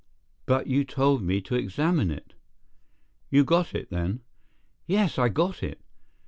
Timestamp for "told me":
0.83-1.41